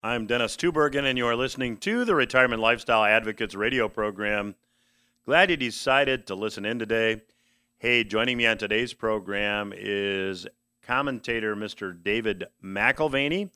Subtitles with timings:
[0.00, 4.54] I'm Dennis Tubbergen, and you are listening to the Retirement Lifestyle Advocates radio program.
[5.26, 7.22] Glad you decided to listen in today.
[7.78, 10.46] Hey, joining me on today's program is
[10.82, 12.00] commentator Mr.
[12.00, 13.50] David McAlvany.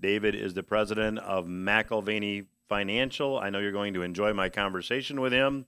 [0.00, 3.38] David is the president of McAlvany Financial.
[3.38, 5.64] I know you're going to enjoy my conversation with him.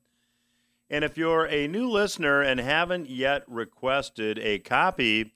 [0.90, 5.34] And if you're a new listener and haven't yet requested a copy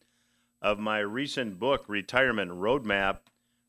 [0.60, 3.18] of my recent book, Retirement Roadmap,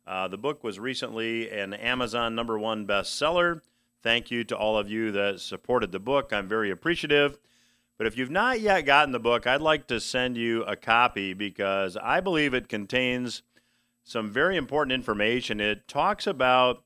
[0.05, 3.61] uh, the book was recently an Amazon number one bestseller.
[4.01, 6.33] Thank you to all of you that supported the book.
[6.33, 7.37] I'm very appreciative.
[7.97, 11.33] But if you've not yet gotten the book, I'd like to send you a copy
[11.33, 13.43] because I believe it contains
[14.03, 15.59] some very important information.
[15.59, 16.83] It talks about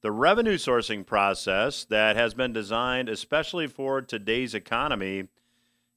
[0.00, 5.28] the revenue sourcing process that has been designed especially for today's economy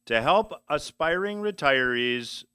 [0.06, 2.46] to help aspiring retirees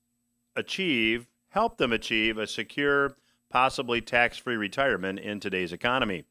[0.56, 3.16] achieve, help them achieve a secure,
[3.52, 6.24] possibly tax free retirement in today's economy.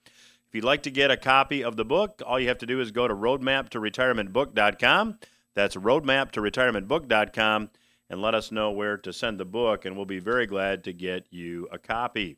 [0.48, 2.82] If you'd like to get a copy of the book, all you have to do
[2.82, 5.20] is go to roadmaptoretirementbook.com.
[5.54, 7.70] That's roadmaptoretirementbook.com
[8.10, 10.92] and let us know where to send the book, and we'll be very glad to
[10.92, 12.36] get you a copy.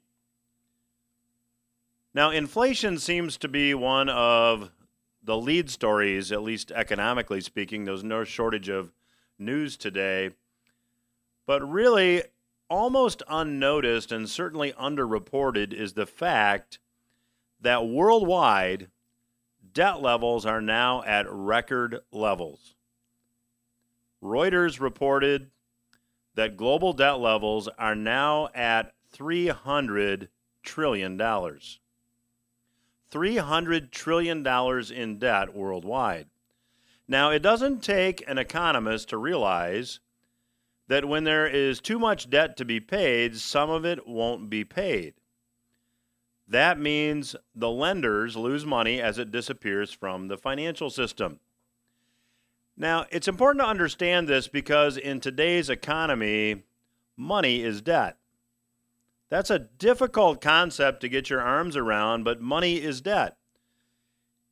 [2.14, 4.70] Now, inflation seems to be one of
[5.24, 7.86] the lead stories, at least economically speaking.
[7.86, 8.92] There's no shortage of
[9.40, 10.30] news today.
[11.48, 12.22] But really,
[12.70, 16.78] almost unnoticed and certainly underreported is the fact
[17.62, 18.90] that worldwide
[19.74, 22.76] debt levels are now at record levels.
[24.22, 25.50] Reuters reported
[26.36, 30.28] that global debt levels are now at $300
[30.64, 31.18] trillion.
[31.18, 34.48] $300 trillion
[34.92, 36.28] in debt worldwide.
[37.08, 40.00] Now, it doesn't take an economist to realize
[40.88, 44.64] that when there is too much debt to be paid, some of it won't be
[44.64, 45.14] paid.
[46.48, 51.40] That means the lenders lose money as it disappears from the financial system.
[52.76, 56.64] Now, it's important to understand this because in today's economy,
[57.16, 58.18] money is debt.
[59.30, 63.38] That's a difficult concept to get your arms around, but money is debt.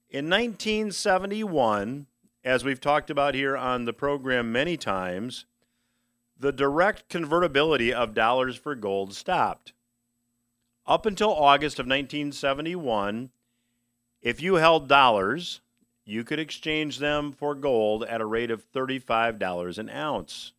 [0.09, 2.07] In 1971,
[2.44, 5.45] as we've talked about here on the program many times,
[6.41, 9.74] the direct convertibility of dollars for gold stopped.
[10.88, 13.29] Up until August of 1971,
[14.24, 15.62] if you held dollars,
[16.03, 20.53] you could exchange them for gold at a rate of $35 an ounce.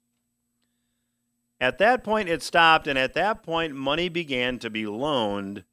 [1.61, 5.65] At that point, it stopped, and at that point, money began to be loaned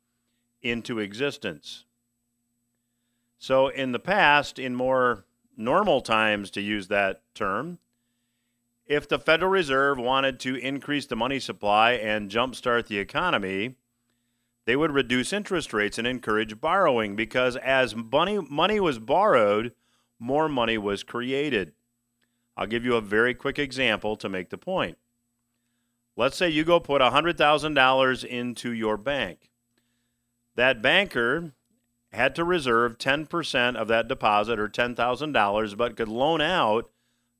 [0.63, 1.85] into existence.
[3.37, 5.25] So, in the past, in more
[5.55, 7.77] normal times, to use that term,
[8.89, 13.75] if the Federal Reserve wanted to increase the money supply and jumpstart the economy,
[14.65, 19.73] they would reduce interest rates and encourage borrowing because as money, money was borrowed,
[20.17, 21.73] more money was created.
[22.57, 24.97] I'll give you a very quick example to make the point.
[26.17, 29.51] Let's say you go put $100,000 into your bank.
[30.55, 31.53] That banker
[32.11, 36.89] had to reserve 10% of that deposit or $10,000 but could loan out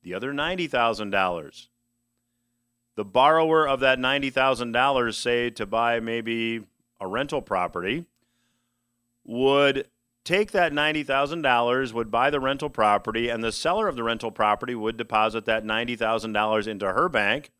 [0.02, 1.68] the other $90,000
[3.00, 6.66] the borrower of that $90,000, say, to buy maybe
[7.00, 8.04] a rental property
[9.24, 9.88] would
[10.22, 14.74] take that $90,000, would buy the rental property, and the seller of the rental property
[14.74, 17.50] would deposit that $90,000 into her bank.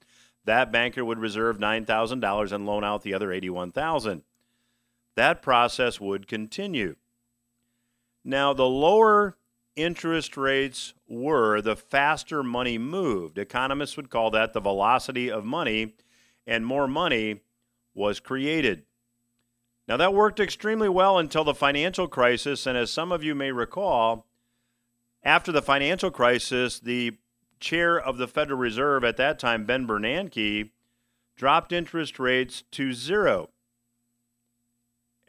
[0.44, 4.22] That banker would reserve $9,000 and loan out the other 81,000.
[5.16, 6.96] That process would continue.
[8.24, 9.38] Now, the lower
[9.82, 13.38] interest rates were, the faster money moved.
[13.38, 15.94] Economists would call that the velocity of money,
[16.46, 17.40] and more money
[17.94, 18.84] was created.
[19.88, 22.66] Now, that worked extremely well until the financial crisis.
[22.66, 24.26] And as some of you may recall,
[25.22, 27.18] after the financial crisis, the
[27.58, 30.70] chair of the Federal Reserve at that time, Ben Bernanke,
[31.36, 33.50] dropped interest rates to zero.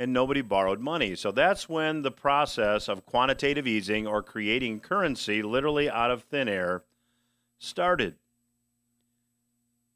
[0.02, 1.14] And nobody borrowed money.
[1.14, 6.50] So that's when the process of quantitative easing or creating currency literally out of thin
[6.50, 6.82] air
[7.60, 8.16] started.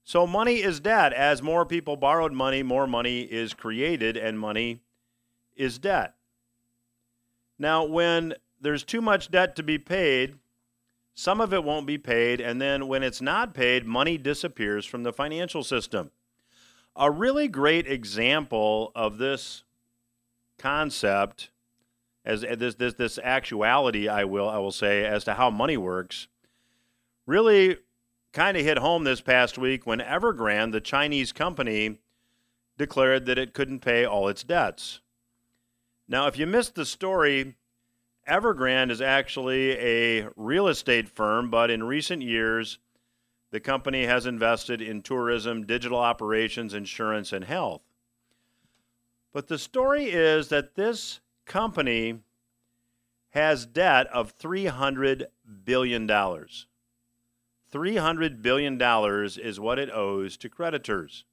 [0.03, 1.11] So money is debt.
[1.11, 4.81] As more people borrowed money, more money is created, and money
[5.55, 6.13] is debt.
[7.57, 10.35] Now, when there's too much debt to be paid,
[11.15, 15.01] some of it won't be paid, and then when it's not paid, money disappears from
[15.01, 16.11] the financial system.
[16.95, 19.63] A really great example of this
[20.57, 21.49] concept,
[22.23, 26.27] as this this this actuality, I will I will say, as to how money works,
[27.25, 27.77] really
[28.33, 31.99] kind of hit home this past week when Evergrande, the Chinese company,
[32.77, 34.99] declared that it couldn't pay all its debts.
[36.07, 37.55] Now, if you missed the story,
[38.27, 42.79] Evergrande is actually a real estate firm, but in recent years,
[43.51, 47.81] the company has invested in tourism, digital operations, insurance, and health.
[49.35, 52.21] But the story is that this company
[53.31, 55.25] has debt of $300
[55.65, 56.07] billion.
[56.07, 61.25] $300 billion is what it owes to creditors.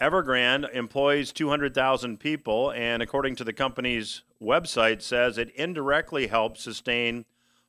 [0.00, 7.24] Evergrande employs 200,000 people, and according to the company's website, says it indirectly helps sustain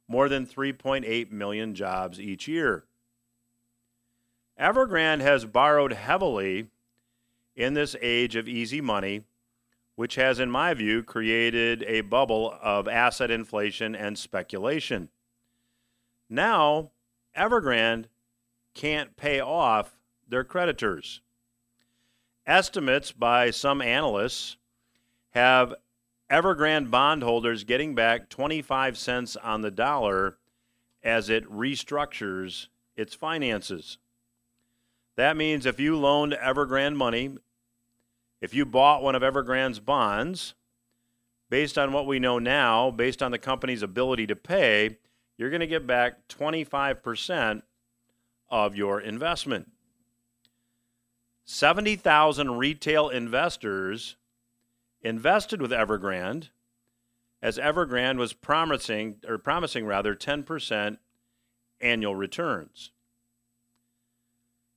[0.07, 2.85] more than 3.8 million jobs each year.
[4.59, 6.69] Evergrande has borrowed heavily
[7.59, 9.21] in this age of easy money,
[9.95, 15.09] which has, in my view, created a bubble of asset inflation and speculation.
[16.29, 16.91] Now,
[17.35, 18.05] Evergrande
[18.73, 21.19] can't pay off their creditors.
[22.47, 24.55] Estimates by some analysts
[25.31, 25.73] have
[26.31, 30.37] Evergrande bondholders getting back 25 cents on the dollar
[31.03, 33.97] as it restructures its finances.
[35.17, 37.35] That means if you loaned Evergrande money,
[38.41, 40.53] if you bought one of Evergrande's bonds,
[41.49, 44.97] based on what we know now, based on the company's ability to pay,
[45.37, 47.63] you're going to get back 25%
[48.49, 49.71] of your investment.
[51.45, 54.15] 70,000 retail investors
[55.01, 56.49] invested with Evergrande
[57.41, 60.97] as Evergrande was promising or promising rather 10%
[61.81, 62.91] annual returns.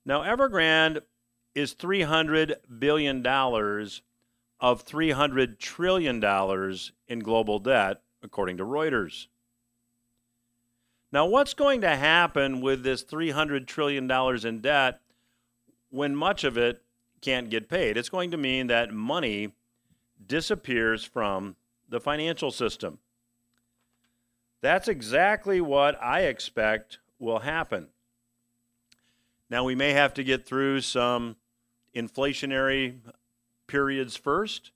[0.06, 1.02] Now Evergrande
[1.54, 4.02] is 300 billion dollars
[4.60, 9.26] of 300 trillion dollars in global debt according to Reuters.
[11.10, 14.10] Now, what's going to happen with this $300 trillion
[14.46, 15.00] in debt
[15.90, 16.82] when much of it
[17.20, 17.98] can't get paid?
[17.98, 19.52] It's going to mean that money
[20.26, 21.56] disappears from
[21.88, 22.98] the financial system.
[24.62, 27.88] That's exactly what I expect will happen.
[29.50, 31.36] Now, we may have to get through some
[31.94, 32.98] inflationary
[33.66, 34.72] periods first,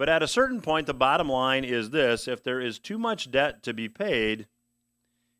[0.00, 3.30] but at a certain point, the bottom line is this if there is too much
[3.30, 4.46] debt to be paid,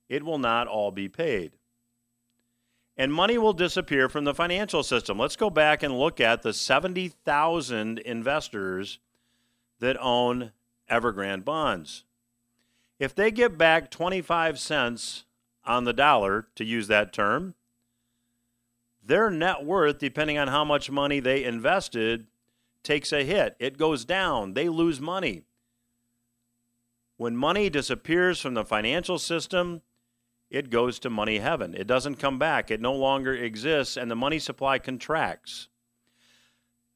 [0.08, 1.52] it will not all be paid.
[2.96, 5.18] And money will disappear from the financial system.
[5.18, 8.98] Let's go back and look at the 70,000 investors
[9.78, 10.52] that own
[10.90, 12.04] Evergrande bonds.
[12.98, 15.24] If they get back 25 cents
[15.64, 17.54] on the dollar, to use that term,
[19.02, 22.26] their net worth, depending on how much money they invested,
[22.82, 23.56] takes a hit.
[23.58, 24.54] It goes down.
[24.54, 25.42] They lose money.
[27.16, 29.82] When money disappears from the financial system,
[30.50, 31.74] it goes to money heaven.
[31.74, 32.70] It doesn't come back.
[32.70, 35.68] It no longer exists, and the money supply contracts.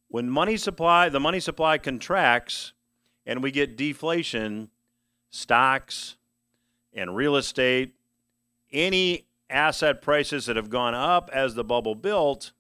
[0.08, 2.72] When money supply, the money supply contracts,
[3.26, 4.70] and we get deflation,
[5.30, 6.16] stocks
[6.92, 7.94] and real estate,
[8.72, 12.52] any asset prices that have gone up as the bubble built,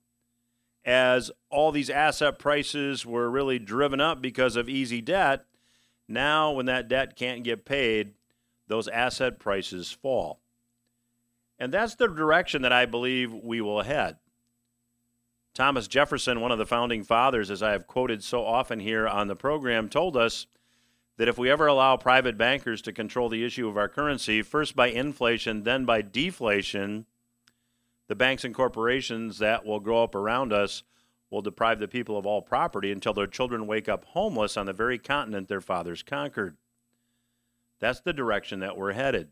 [0.84, 5.44] as all these asset prices were really driven up because of easy debt,
[6.06, 8.12] now when that debt can't get paid,
[8.68, 10.40] those asset prices fall.
[11.58, 14.16] And that's the direction that I believe we will head.
[15.54, 19.28] Thomas Jefferson, one of the founding fathers, as I have quoted so often here on
[19.28, 20.46] the program, told us
[21.16, 24.74] that if we ever allow private bankers to control the issue of our currency, first
[24.74, 27.06] by inflation, then by deflation,
[28.08, 30.82] the banks and corporations that will grow up around us
[31.30, 34.72] will deprive the people of all property until their children wake up homeless on the
[34.72, 36.56] very continent their fathers conquered.
[37.80, 39.28] That's the direction that we're headed.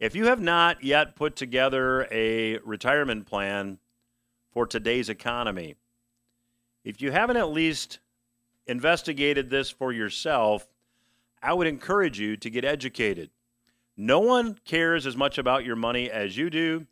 [0.00, 3.78] If you have not yet put together a retirement plan
[4.52, 5.74] for today's economy,
[6.84, 7.98] if you haven't at least
[8.68, 10.68] investigated this for yourself,
[11.42, 13.30] I would encourage you to get educated.
[13.96, 16.86] No one cares as much about your money as you do,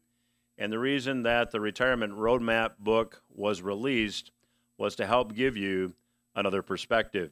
[0.59, 4.33] and the reason that the Retirement Roadmap book was released
[4.78, 5.95] was to help give you
[6.35, 7.30] another perspective.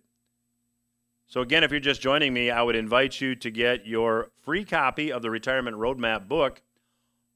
[1.27, 4.65] So, again, if you're just joining me, I would invite you to get your free
[4.65, 6.61] copy of the Retirement Roadmap book.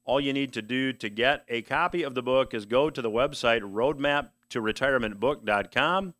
[0.04, 3.02] All you need to do to get a copy of the book is go to
[3.02, 6.14] the website roadmaptoretirementbook.com.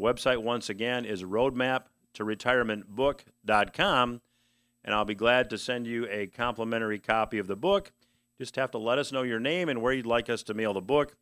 [0.00, 4.20] The website, once again, is roadmaptoretirementbook.com,
[4.82, 7.92] and I'll be glad to send you a complimentary copy of the book.
[8.38, 10.72] Just have to let us know your name and where you'd like us to mail
[10.72, 11.18] the book.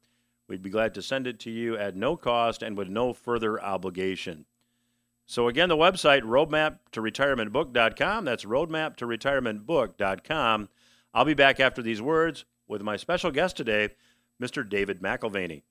[0.47, 3.61] We'd be glad to send it to you at no cost and with no further
[3.61, 4.45] obligation.
[5.27, 8.25] So again, the website roadmaptoretirementbook.com.
[8.25, 10.69] That's roadmaptoretirementbook.com.
[11.15, 13.89] I'll be back after these words with my special guest today,
[14.41, 14.69] Mr.
[14.69, 15.63] David McAlvany.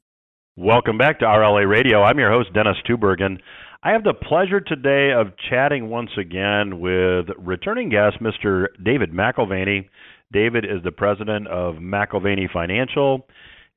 [0.59, 2.01] Welcome back to RLA Radio.
[2.01, 3.37] I'm your host, Dennis Tubbergen.
[3.83, 8.65] I have the pleasure today of chatting once again with returning guest, Mr.
[8.83, 9.87] David McAlvany.
[10.33, 13.27] David is the president of McAlvany Financial,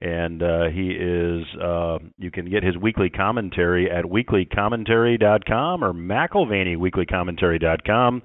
[0.00, 1.44] and uh, he is.
[1.62, 8.22] Uh, you can get his weekly commentary at weeklycommentary.com or McAlvanyweeklycommentary.com.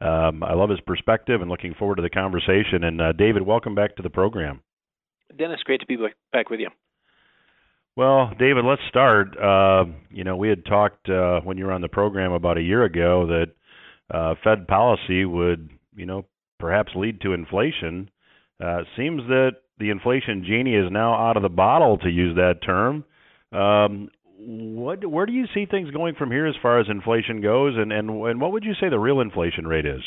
[0.00, 2.84] Um, I love his perspective and looking forward to the conversation.
[2.84, 4.62] And uh, David, welcome back to the program.
[5.38, 5.98] Dennis, great to be
[6.32, 6.70] back with you.
[7.98, 9.36] Well, David, let's start.
[9.36, 12.62] Uh, you know, we had talked uh, when you were on the program about a
[12.62, 13.46] year ago that
[14.16, 16.24] uh, Fed policy would, you know,
[16.60, 18.08] perhaps lead to inflation.
[18.64, 22.60] Uh, seems that the inflation genie is now out of the bottle, to use that
[22.64, 23.04] term.
[23.50, 27.74] Um, what, where do you see things going from here as far as inflation goes,
[27.76, 30.02] and, and, and what would you say the real inflation rate is?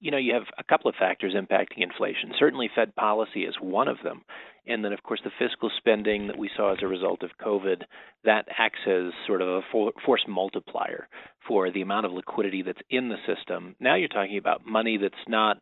[0.00, 2.32] you know, you have a couple of factors impacting inflation.
[2.38, 4.22] Certainly, Fed policy is one of them.
[4.66, 7.82] And then, of course, the fiscal spending that we saw as a result of COVID,
[8.24, 9.60] that acts as sort of a
[10.04, 11.08] force multiplier
[11.46, 13.76] for the amount of liquidity that's in the system.
[13.80, 15.58] Now you're talking about money that's not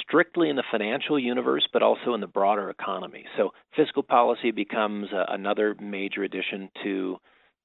[0.00, 3.24] strictly in the financial universe, but also in the broader economy.
[3.36, 7.18] So fiscal policy becomes another major addition to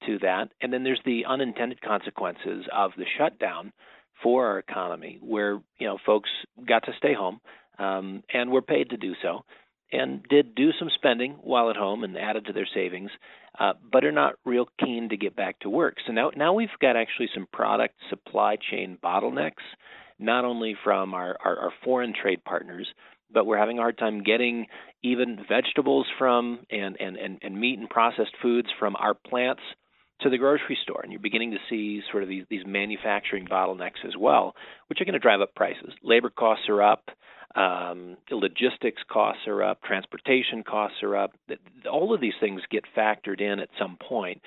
[0.06, 0.50] to that.
[0.62, 3.74] And then there's the unintended consequences of the shutdown
[4.22, 6.30] for our economy, where you know folks
[6.68, 7.40] got to stay home
[7.80, 9.44] um, and were paid to do so,
[9.92, 13.10] and did do some spending while at home and added to their savings,
[13.60, 15.96] uh, but are not real keen to get back to work.
[16.06, 19.64] So now now we've got actually some product supply chain bottlenecks,
[20.20, 22.88] not only from our, our, our foreign trade partners,
[23.32, 24.68] but we're having a hard time getting
[25.04, 29.62] even vegetables from and, and, and, and meat and processed foods from our plants
[30.22, 34.06] to the grocery store, and you're beginning to see sort of these, these manufacturing bottlenecks
[34.06, 34.56] as well,
[34.88, 35.94] which are going to drive up prices.
[36.04, 37.10] Labor costs are up,
[37.56, 41.34] um, logistics costs are up, transportation costs are up.
[41.92, 44.42] All of these things get factored in at some point.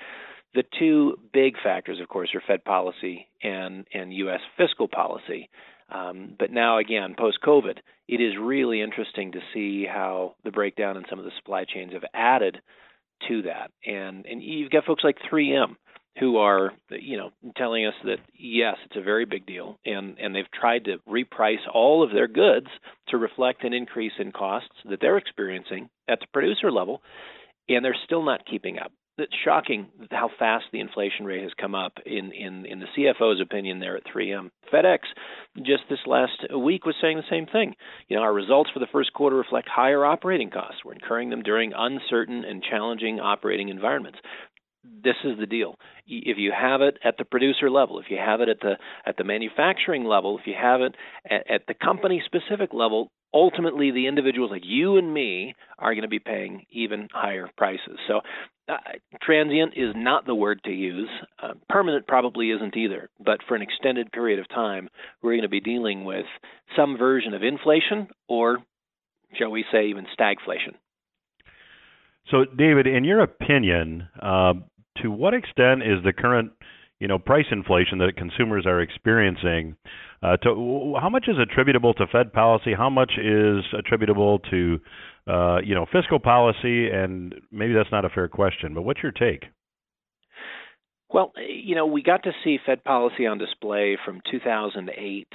[0.53, 4.41] The two big factors, of course, are Fed policy and and U.S.
[4.57, 5.49] fiscal policy.
[5.89, 10.97] Um, but now, again, post COVID, it is really interesting to see how the breakdown
[10.97, 12.61] in some of the supply chains have added
[13.27, 13.71] to that.
[13.85, 15.75] And and you've got folks like 3M
[16.19, 20.35] who are you know telling us that yes, it's a very big deal, and and
[20.35, 22.67] they've tried to reprice all of their goods
[23.09, 27.01] to reflect an increase in costs that they're experiencing at the producer level,
[27.69, 31.75] and they're still not keeping up it's shocking how fast the inflation rate has come
[31.75, 34.51] up in, in, in the CFO's opinion there at 3M.
[34.73, 34.99] FedEx
[35.57, 37.75] just this last week was saying the same thing.
[38.07, 40.81] You know, our results for the first quarter reflect higher operating costs.
[40.83, 44.19] We're incurring them during uncertain and challenging operating environments
[45.03, 45.75] this is the deal.
[46.07, 49.17] If you have it at the producer level, if you have it at the at
[49.17, 50.95] the manufacturing level, if you have it
[51.29, 56.03] at, at the company specific level, ultimately the individuals like you and me are going
[56.03, 57.97] to be paying even higher prices.
[58.07, 58.21] So
[58.71, 58.77] uh,
[59.21, 61.09] transient is not the word to use.
[61.41, 63.09] Uh, permanent probably isn't either.
[63.19, 64.89] But for an extended period of time,
[65.21, 66.25] we're going to be dealing with
[66.75, 68.59] some version of inflation or,
[69.37, 70.75] shall we say, even stagflation.
[72.29, 74.53] So, David, in your opinion, uh,
[75.01, 76.51] to what extent is the current
[77.01, 79.75] you know price inflation that consumers are experiencing
[80.21, 82.73] uh, to how much is attributable to Fed policy?
[82.77, 84.79] How much is attributable to
[85.27, 86.89] uh, you know fiscal policy?
[86.89, 89.45] And maybe that's not a fair question but what's your take?
[91.09, 95.27] Well you know we got to see Fed policy on display from 2008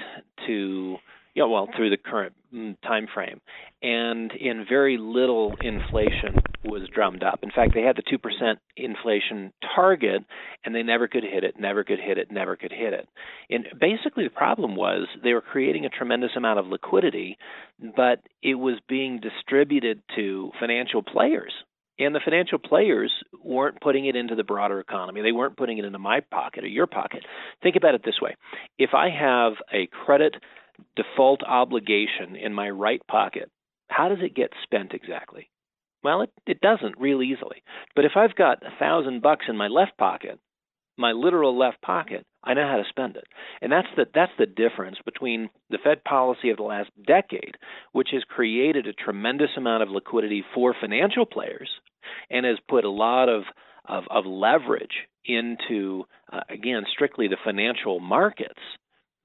[0.46, 0.96] to
[1.36, 3.42] you know, well, through the current mm, time frame,
[3.82, 7.40] and in very little inflation was drummed up.
[7.42, 10.22] In fact, they had the two percent inflation target,
[10.64, 13.06] and they never could hit it, never could hit it, never could hit it.
[13.50, 17.36] And basically, the problem was they were creating a tremendous amount of liquidity,
[17.94, 21.52] but it was being distributed to financial players.
[21.98, 23.10] And the financial players
[23.42, 25.22] weren't putting it into the broader economy.
[25.22, 27.24] They weren't putting it into my pocket or your pocket.
[27.62, 28.36] Think about it this way
[28.78, 30.36] if I have a credit
[30.96, 33.50] default obligation in my right pocket,
[33.88, 35.50] how does it get spent exactly?
[36.02, 37.62] Well, it, it doesn't real easily.
[37.94, 40.38] But if I've got a thousand bucks in my left pocket,
[40.96, 43.24] my literal left pocket, I know how to spend it.
[43.60, 47.56] And that's the that's the difference between the Fed policy of the last decade,
[47.92, 51.68] which has created a tremendous amount of liquidity for financial players
[52.30, 53.42] and has put a lot of
[53.84, 58.60] of, of leverage into uh, again strictly the financial markets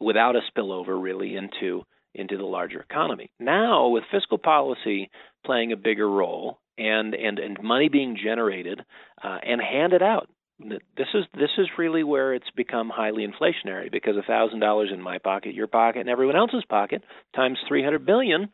[0.02, 3.32] without a spillover really into into the larger economy.
[3.40, 5.10] Now, with fiscal policy
[5.46, 8.82] playing a bigger role and and and money being generated
[9.24, 10.30] uh, and handed out,
[10.60, 15.02] this is this is really where it's become highly inflationary because a thousand dollars in
[15.02, 17.04] my pocket, your pocket, and everyone else's pocket
[17.36, 18.50] times three hundred billion,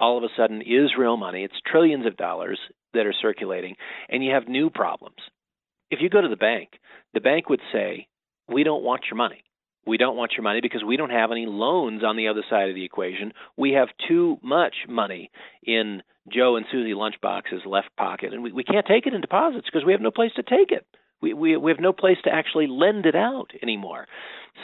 [0.00, 1.44] all of a sudden is real money.
[1.44, 2.58] It's trillions of dollars,
[2.94, 3.76] that are circulating,
[4.08, 5.16] and you have new problems.
[5.90, 6.70] If you go to the bank,
[7.14, 8.08] the bank would say,
[8.48, 9.42] We don't want your money.
[9.88, 12.68] We don't want your money because we don't have any loans on the other side
[12.68, 13.32] of the equation.
[13.56, 15.30] We have too much money
[15.62, 19.66] in Joe and Susie Lunchbox's left pocket, and we, we can't take it in deposits
[19.66, 20.86] because we have no place to take it.
[21.22, 24.06] We, we, we have no place to actually lend it out anymore.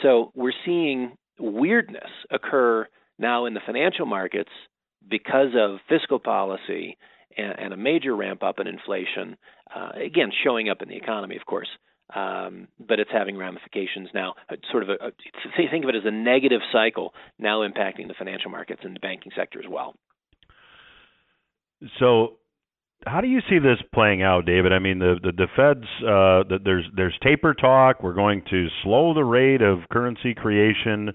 [0.03, 4.51] So we're seeing weirdness occur now in the financial markets
[5.09, 6.97] because of fiscal policy
[7.35, 9.37] and, and a major ramp up in inflation.
[9.75, 11.67] Uh, again, showing up in the economy, of course.
[12.13, 14.35] Um, but it's having ramifications now.
[14.49, 15.11] Uh, sort of a, a,
[15.71, 19.31] think of it as a negative cycle now impacting the financial markets and the banking
[19.35, 19.95] sector as well.
[21.99, 22.37] So,
[23.05, 24.71] how do you see this playing out, David?
[24.71, 28.03] I mean, the the, the Fed's uh, the, there's there's taper talk.
[28.03, 31.11] We're going to slow the rate of currency creation.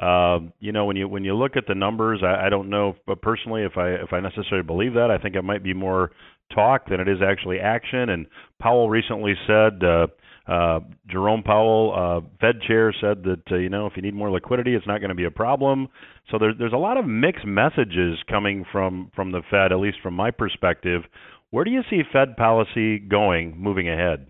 [0.00, 2.96] Uh, you know, when you when you look at the numbers, I, I don't know,
[3.06, 6.10] but personally, if I if I necessarily believe that, I think it might be more
[6.54, 8.08] talk than it is actually action.
[8.08, 8.26] And
[8.60, 9.84] Powell recently said.
[9.84, 10.06] Uh,
[10.46, 14.30] uh, Jerome Powell, uh, Fed chair, said that uh, you know if you need more
[14.30, 15.88] liquidity, it's not going to be a problem.
[16.30, 19.98] So there's there's a lot of mixed messages coming from from the Fed, at least
[20.02, 21.02] from my perspective.
[21.50, 24.26] Where do you see Fed policy going moving ahead?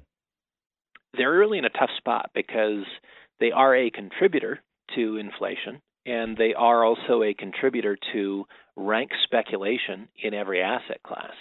[1.16, 2.84] They're really in a tough spot because
[3.38, 4.60] they are a contributor
[4.96, 8.44] to inflation, and they are also a contributor to
[8.76, 11.32] rank speculation in every asset class.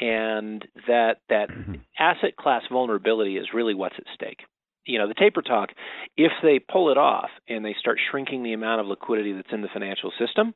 [0.00, 1.74] And that that mm-hmm.
[1.98, 4.40] asset class vulnerability is really what's at stake.
[4.86, 5.70] You know, the taper talk,
[6.16, 9.60] if they pull it off and they start shrinking the amount of liquidity that's in
[9.60, 10.54] the financial system,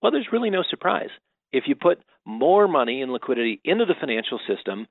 [0.00, 1.08] well, there's really no surprise.
[1.52, 4.86] If you put more money and liquidity into the financial system,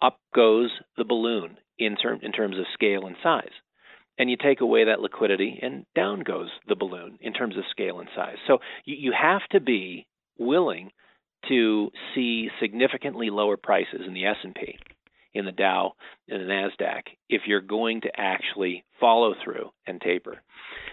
[0.00, 3.50] up goes the balloon in, term, in terms of scale and size
[4.18, 8.00] and you take away that liquidity and down goes the balloon in terms of scale
[8.00, 8.36] and size.
[8.46, 10.06] So you, you have to be
[10.38, 10.90] willing
[11.48, 14.78] to see significantly lower prices in the S&P,
[15.34, 15.92] in the Dow,
[16.28, 20.42] in the Nasdaq if you're going to actually follow through and taper.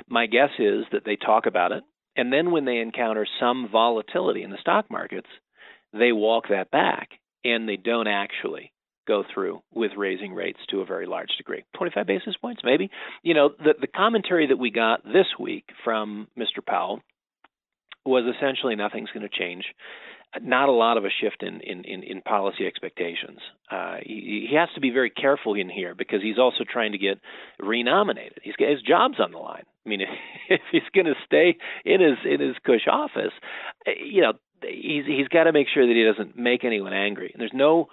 [0.08, 1.84] My guess is that they talk about it
[2.16, 5.30] and then when they encounter some volatility in the stock markets,
[5.94, 7.12] they walk that back
[7.44, 8.72] and they don't actually
[9.10, 11.64] go through with raising rates to a very large degree.
[11.76, 12.90] 25 basis points, maybe.
[13.24, 16.66] You know, the, the commentary that we got this week from Mr.
[16.66, 17.02] Powell
[18.06, 19.66] was essentially nothing's going to change.
[20.40, 23.40] Not a lot of a shift in in, in, in policy expectations.
[23.72, 27.00] Uh, he, he has to be very careful in here because he's also trying to
[27.00, 27.18] get
[27.60, 28.38] renominated.
[28.44, 29.64] He's his job's on the line.
[29.86, 30.10] I mean, if,
[30.50, 33.34] if he's going to stay in his in his cush office,
[33.88, 37.32] eh, you know, he's he's got to make sure that he doesn't make anyone angry.
[37.34, 37.88] And there's no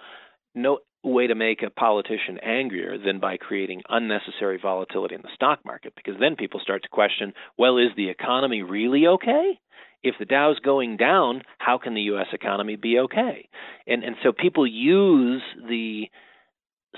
[0.53, 5.59] no way to make a politician angrier than by creating unnecessary volatility in the stock
[5.65, 9.59] market because then people start to question well is the economy really okay?
[10.03, 13.47] If the Dow's going down how can the US economy be okay?
[13.85, 16.05] And and so people use the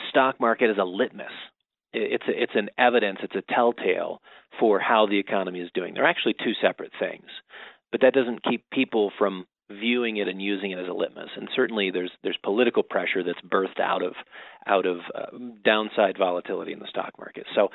[0.10, 1.32] stock market as a litmus.
[1.92, 4.22] It's a, it's an evidence it's a telltale
[4.60, 5.94] for how the economy is doing.
[5.94, 7.28] They're actually two separate things.
[7.92, 11.30] But that doesn't keep people from viewing it and using it as a litmus.
[11.36, 14.14] And certainly, there's there's political pressure that's birthed out of
[14.68, 17.46] out of uh, downside volatility in the stock market.
[17.56, 17.70] So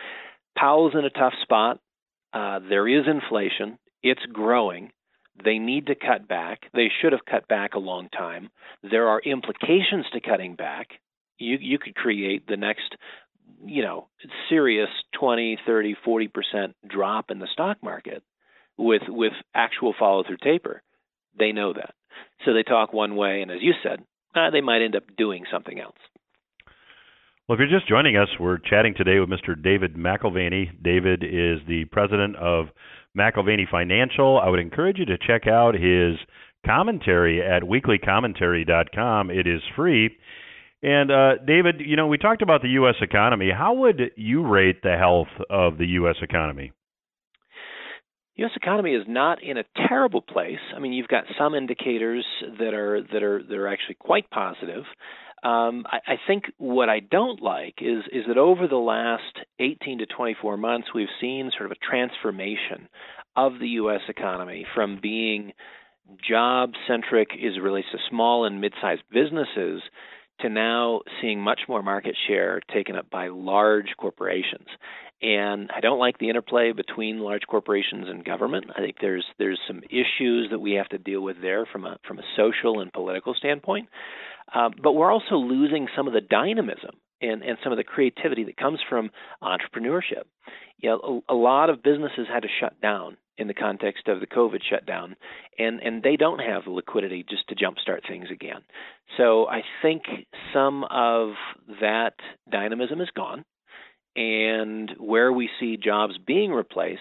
[0.56, 1.80] Powell's in a tough spot.
[2.32, 3.78] Uh, there is inflation.
[4.02, 4.90] It's growing.
[5.42, 6.70] They need to cut back.
[6.74, 8.50] They should have cut back a long time.
[8.82, 10.88] There are implications to cutting back.
[11.38, 12.96] You you could create the next
[13.64, 14.08] you know
[14.48, 18.22] serious 20 30 40% drop in the stock market
[18.76, 20.82] with with actual follow through taper
[21.38, 21.94] they know that.
[22.44, 25.44] So they talk one way, and as you said, uh, they might end up doing
[25.50, 25.96] something else.
[27.46, 29.60] Well, if you're just joining us, we're chatting today with Mr.
[29.60, 30.82] David McAlvany.
[30.82, 32.66] David is the president of
[33.16, 34.40] McAlvany Financial.
[34.42, 36.16] I would encourage you to check out his
[36.64, 39.30] commentary at weeklycommentary.com.
[39.30, 40.16] It is free.
[40.82, 42.96] And uh, David, you know, we talked about the U.S.
[43.00, 43.50] economy.
[43.56, 46.16] How would you rate the health of the U.S.
[46.22, 46.72] economy?
[48.36, 48.50] U.S.
[48.56, 50.58] economy is not in a terrible place.
[50.74, 52.24] I mean, you've got some indicators
[52.58, 54.84] that are that are that are actually quite positive.
[55.44, 59.98] Um, I, I think what I don't like is is that over the last 18
[59.98, 62.88] to 24 months, we've seen sort of a transformation
[63.36, 64.00] of the U.S.
[64.08, 65.52] economy from being
[66.28, 69.80] job centric it relates to small and mid sized businesses
[70.40, 74.66] to now seeing much more market share taken up by large corporations.
[75.22, 78.66] And I don't like the interplay between large corporations and government.
[78.76, 81.98] I think there's there's some issues that we have to deal with there from a
[82.06, 83.88] from a social and political standpoint.
[84.52, 88.44] Uh, but we're also losing some of the dynamism and, and some of the creativity
[88.44, 89.10] that comes from
[89.42, 90.24] entrepreneurship.
[90.78, 94.20] You know, a, a lot of businesses had to shut down in the context of
[94.20, 95.16] the COVID shutdown,
[95.58, 98.62] and and they don't have the liquidity just to jumpstart things again.
[99.16, 100.02] So I think
[100.52, 101.30] some of
[101.80, 102.14] that
[102.50, 103.44] dynamism is gone,
[104.16, 107.00] and where we see jobs being replaced,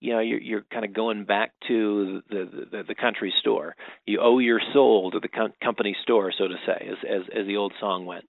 [0.00, 3.74] you know, you're, you're kind of going back to the, the the country store.
[4.06, 7.46] You owe your soul to the com- company store, so to say, as as as
[7.46, 8.28] the old song went.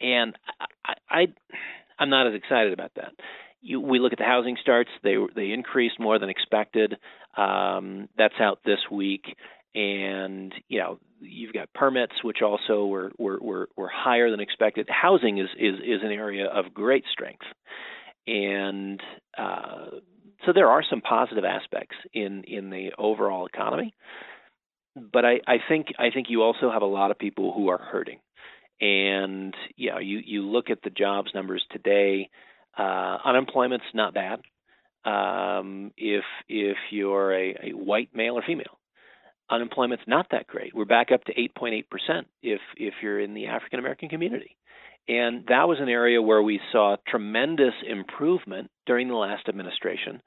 [0.00, 0.36] And
[0.84, 1.26] I, I
[1.98, 3.12] I'm not as excited about that
[3.62, 6.96] you, we look at the housing starts; they they increased more than expected.
[7.36, 9.24] Um, that's out this week,
[9.74, 14.88] and you know you've got permits, which also were were were, were higher than expected.
[14.90, 17.46] Housing is is is an area of great strength,
[18.26, 19.00] and
[19.38, 19.86] uh,
[20.44, 23.94] so there are some positive aspects in in the overall economy.
[24.94, 27.78] But I, I think I think you also have a lot of people who are
[27.78, 28.18] hurting,
[28.80, 32.28] and you know you you look at the jobs numbers today.
[32.76, 34.40] Uh, unemployment's not bad
[35.04, 38.78] um, if if you're a, a white male or female.
[39.50, 40.74] Unemployment's not that great.
[40.74, 44.56] We're back up to 8.8 percent if if you're in the African American community,
[45.08, 50.22] and that was an area where we saw tremendous improvement during the last administration.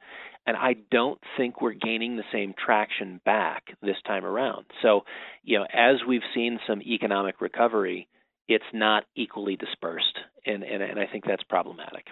[0.48, 4.66] And I don't think we're gaining the same traction back this time around.
[4.84, 5.02] So,
[5.44, 8.08] you know, as we've seen some economic recovery,
[8.48, 12.06] it's not equally dispersed, and and, and I think that's problematic.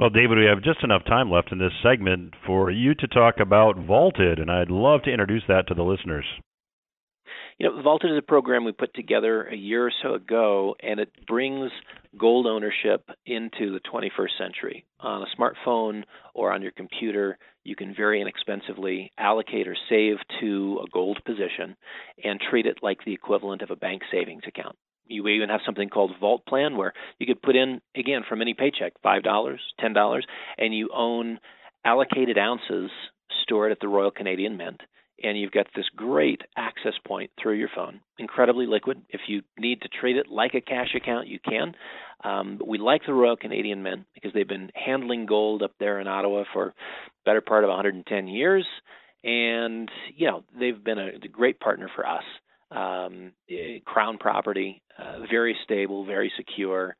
[0.00, 3.34] Well, David, we have just enough time left in this segment for you to talk
[3.38, 6.24] about Vaulted, and I'd love to introduce that to the listeners.
[7.58, 11.00] You know, Vaulted is a program we put together a year or so ago, and
[11.00, 11.70] it brings
[12.16, 14.86] gold ownership into the 21st century.
[15.00, 20.80] On a smartphone or on your computer, you can very inexpensively allocate or save to
[20.82, 21.76] a gold position
[22.24, 24.76] and treat it like the equivalent of a bank savings account.
[25.06, 28.54] You even have something called Vault Plan where you could put in again from any
[28.54, 30.26] paycheck five dollars, ten dollars,
[30.58, 31.38] and you own
[31.84, 32.90] allocated ounces
[33.42, 34.80] stored at the Royal Canadian Mint.
[35.22, 39.02] And you've got this great access point through your phone, incredibly liquid.
[39.10, 41.74] If you need to treat it like a cash account, you can.
[42.24, 46.06] Um, we like the Royal Canadian Mint because they've been handling gold up there in
[46.06, 46.72] Ottawa for
[47.26, 48.66] better part of 110 years,
[49.22, 52.24] and you know they've been a great partner for us
[52.70, 56.96] um, eh, crown property, uh, very stable, very secure,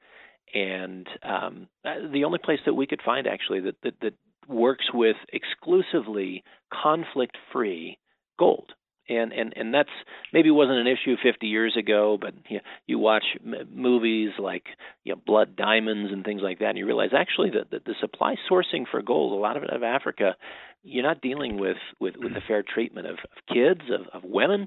[0.54, 4.14] and um, uh, the only place that we could find actually that that, that
[4.48, 7.98] works with exclusively conflict-free
[8.38, 8.72] gold.
[9.08, 9.90] And, and and that's
[10.32, 14.62] maybe wasn't an issue 50 years ago, but you, know, you watch m- movies like
[15.02, 17.96] you know, Blood Diamonds and things like that, and you realize actually that the, the
[18.00, 20.36] supply sourcing for gold, a lot of it out of Africa,
[20.84, 24.66] you're not dealing with with, with the fair treatment of, of kids, of, of women,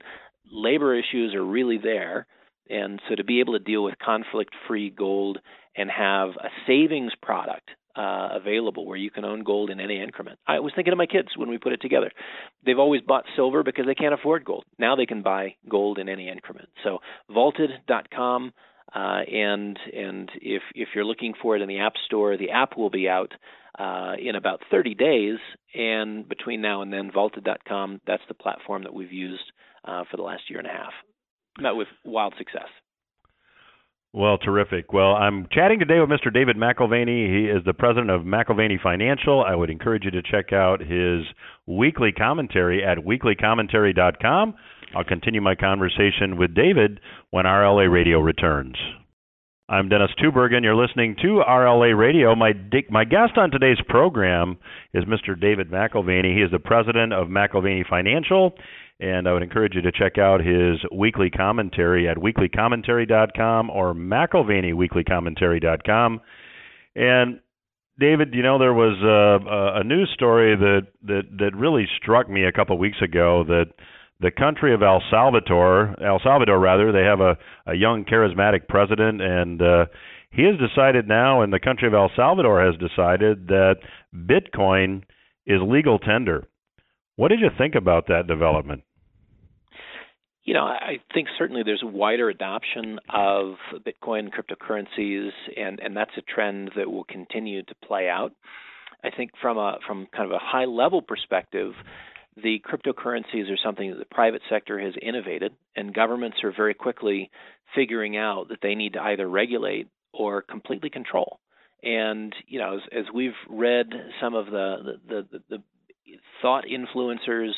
[0.51, 2.27] labor issues are really there.
[2.69, 5.39] And so to be able to deal with conflict free gold
[5.75, 10.39] and have a savings product uh, available where you can own gold in any increment.
[10.47, 12.11] I was thinking of my kids when we put it together.
[12.65, 14.65] They've always bought silver because they can't afford gold.
[14.79, 16.69] Now they can buy gold in any increment.
[16.83, 18.53] So vaulted.com.
[18.95, 22.77] Uh, and and if if you're looking for it in the app store, the app
[22.77, 23.31] will be out
[23.79, 25.39] uh, in about 30 days.
[25.73, 29.51] And between now and then, vaulted.com that's the platform that we've used
[29.85, 30.93] uh, for the last year and a half.
[31.59, 32.67] Met with wild success.
[34.15, 34.93] Well, terrific.
[34.93, 36.31] Well, I'm chatting today with Mr.
[36.31, 37.35] David McAlvany.
[37.35, 39.43] He is the president of McAlvany Financial.
[39.43, 41.23] I would encourage you to check out his
[41.65, 44.53] weekly commentary at weeklycommentary.com.
[44.95, 46.99] I'll continue my conversation with David
[47.31, 48.75] when RLA Radio returns.
[49.67, 50.61] I'm Dennis Tubbergen.
[50.61, 52.35] You're listening to RLA Radio.
[52.35, 52.51] My
[52.91, 54.57] my guest on today's program
[54.93, 55.39] is Mr.
[55.39, 56.35] David McAlvany.
[56.35, 58.53] He is the president of McAlvany Financial
[58.99, 66.21] and I would encourage you to check out his weekly commentary at weeklycommentary.com or McAlvanyweeklycommentary.com.
[66.95, 67.39] And
[67.99, 69.39] David, you know there was a,
[69.79, 73.65] a news story that, that that really struck me a couple of weeks ago that
[74.19, 79.21] the country of El Salvador, El Salvador rather, they have a, a young charismatic president
[79.21, 79.85] and uh,
[80.31, 83.75] he has decided now and the country of El Salvador has decided that
[84.15, 85.03] Bitcoin
[85.45, 86.47] is legal tender.
[87.15, 88.83] What did you think about that development?
[90.43, 96.21] You know, I think certainly there's wider adoption of Bitcoin cryptocurrencies, and, and that's a
[96.21, 98.33] trend that will continue to play out.
[99.03, 101.73] I think from a from kind of a high level perspective,
[102.41, 107.29] the cryptocurrencies are something that the private sector has innovated, and governments are very quickly
[107.75, 111.39] figuring out that they need to either regulate or completely control.
[111.83, 113.87] And you know, as, as we've read
[114.21, 115.63] some of the the, the, the
[116.41, 117.51] thought influencers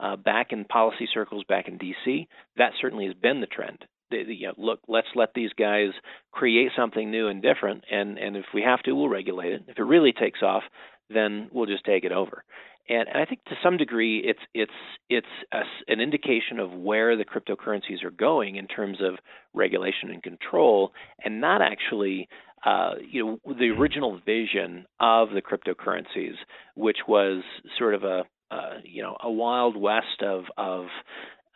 [0.00, 2.28] uh, back in policy circles back in D.C.
[2.56, 3.84] That certainly has been the trend.
[4.10, 5.88] You know, look, let's let these guys
[6.32, 9.64] create something new and different, and and if we have to, we'll regulate it.
[9.68, 10.64] If it really takes off,
[11.08, 12.44] then we'll just take it over.
[12.88, 14.72] And, and I think to some degree, it's it's
[15.08, 19.14] it's a, an indication of where the cryptocurrencies are going in terms of
[19.54, 20.92] regulation and control,
[21.24, 22.28] and not actually
[22.64, 26.34] uh, you know the original vision of the cryptocurrencies,
[26.76, 27.42] which was
[27.78, 30.86] sort of a uh, you know a wild west of of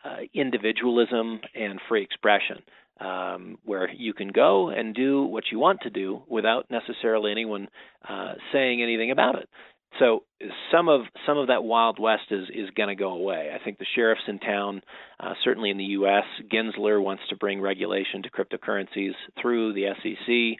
[0.03, 2.57] uh, individualism and free expression,
[2.99, 7.67] um, where you can go and do what you want to do without necessarily anyone
[8.07, 9.49] uh, saying anything about it.
[9.99, 10.23] So
[10.71, 13.51] some of some of that wild west is is going to go away.
[13.53, 14.81] I think the sheriffs in town,
[15.19, 20.59] uh, certainly in the U.S., Gensler wants to bring regulation to cryptocurrencies through the SEC.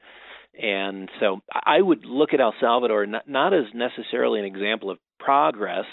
[0.62, 4.98] And so I would look at El Salvador not, not as necessarily an example of
[5.20, 5.86] progress,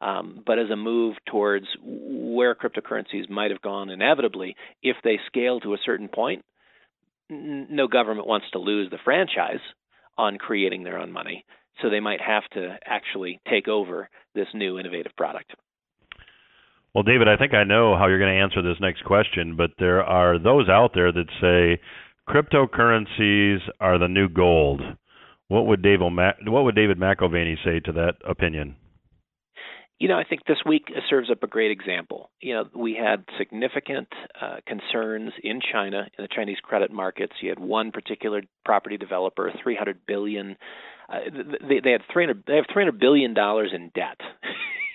[0.00, 5.60] um, but as a move towards where cryptocurrencies might have gone inevitably if they scale
[5.60, 6.44] to a certain point.
[7.28, 9.60] No government wants to lose the franchise
[10.16, 11.44] on creating their own money,
[11.82, 15.52] so they might have to actually take over this new innovative product.
[16.94, 19.72] Well, David, I think I know how you're going to answer this next question, but
[19.78, 21.80] there are those out there that say
[22.28, 24.82] cryptocurrencies are the new gold.
[25.48, 26.12] What would David
[26.46, 26.98] what would David
[27.64, 28.76] say to that opinion?
[29.98, 32.30] You know, I think this week serves up a great example.
[32.42, 34.08] You know, we had significant
[34.38, 37.32] uh, concerns in China in the Chinese credit markets.
[37.40, 40.56] You had one particular property developer, 300 billion.
[41.08, 41.20] Uh,
[41.66, 42.44] they, they had 300.
[42.46, 44.20] They have 300 billion dollars in debt.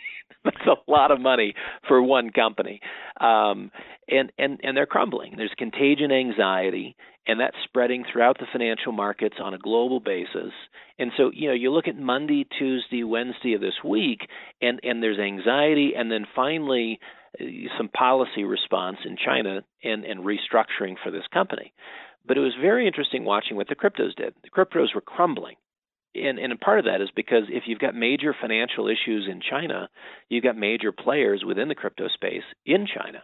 [0.43, 1.53] That's a lot of money
[1.87, 2.81] for one company,
[3.19, 3.71] um,
[4.07, 5.35] and and and they're crumbling.
[5.37, 6.95] There's contagion anxiety,
[7.27, 10.53] and that's spreading throughout the financial markets on a global basis.
[10.97, 14.21] And so, you know, you look at Monday, Tuesday, Wednesday of this week,
[14.61, 16.99] and and there's anxiety, and then finally
[17.39, 17.45] uh,
[17.77, 21.73] some policy response in China and and restructuring for this company.
[22.25, 24.33] But it was very interesting watching what the cryptos did.
[24.43, 25.55] The cryptos were crumbling
[26.13, 29.89] and, and part of that is because if you've got major financial issues in China,
[30.29, 33.23] you've got major players within the crypto space in China.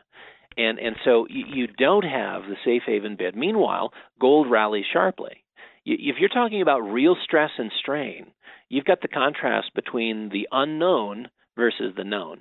[0.57, 3.35] And and so you, don't have the safe haven bid.
[3.35, 5.43] Meanwhile, gold rallies sharply.
[5.85, 8.31] If you're talking about real stress and strain,
[8.67, 12.39] you've got the contrast between the unknown versus the known.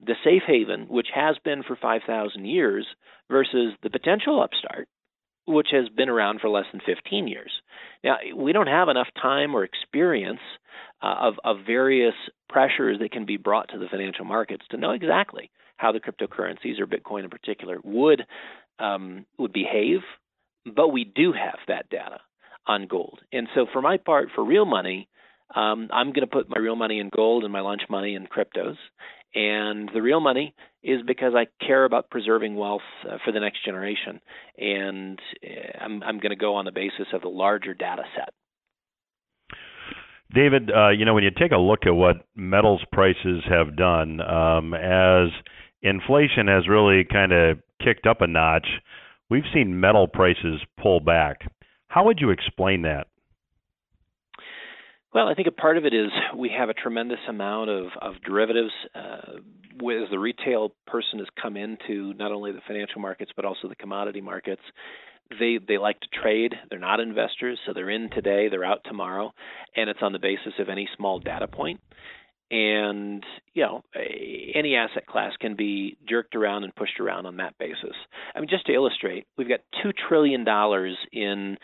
[0.00, 2.86] The safe haven, which has been for 5,000 years,
[3.30, 4.88] versus the potential upstart,
[5.46, 7.50] which has been around for less than 15 years.
[8.02, 10.40] Now, we don't have enough time or experience
[11.02, 12.14] uh, of, of various
[12.48, 16.80] pressures that can be brought to the financial markets to know exactly how the cryptocurrencies
[16.80, 18.24] or Bitcoin in particular would
[18.78, 20.00] um, would behave,
[20.74, 22.20] but we do have that data
[22.66, 23.20] on gold.
[23.32, 25.08] And so, for my part, for real money,
[25.54, 28.26] um, I'm going to put my real money in gold and my lunch money in
[28.26, 28.76] cryptos.
[29.34, 33.64] And the real money is because I care about preserving wealth uh, for the next
[33.64, 34.20] generation.
[34.56, 38.32] And uh, I'm, I'm going to go on the basis of the larger data set.
[40.34, 44.20] David, uh, you know, when you take a look at what metals prices have done,
[44.20, 45.28] um, as
[45.82, 48.66] inflation has really kind of kicked up a notch,
[49.30, 51.48] we've seen metal prices pull back.
[51.88, 53.06] How would you explain that?
[55.16, 58.16] Well, I think a part of it is we have a tremendous amount of, of
[58.22, 58.72] derivatives.
[58.94, 63.66] Uh, as the retail person has come into not only the financial markets but also
[63.66, 64.60] the commodity markets,
[65.40, 66.52] they they like to trade.
[66.68, 69.32] They're not investors, so they're in today, they're out tomorrow,
[69.74, 71.80] and it's on the basis of any small data point.
[72.50, 73.24] And
[73.54, 73.84] you know,
[74.54, 77.96] any asset class can be jerked around and pushed around on that basis.
[78.34, 81.56] I mean, just to illustrate, we've got two trillion dollars in